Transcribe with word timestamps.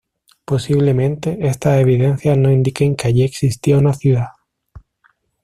Posiblemente, 0.45 1.37
estas 1.45 1.79
evidencias 1.79 2.35
no 2.35 2.51
indiquen 2.51 2.95
que 2.95 3.09
allí 3.09 3.21
existía 3.21 3.77
una 3.77 3.93
ciudad. 3.93 4.29